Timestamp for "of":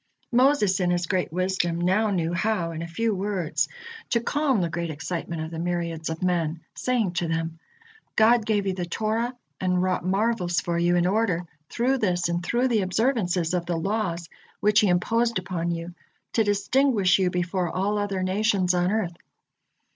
5.43-5.51, 6.09-6.23, 13.53-13.67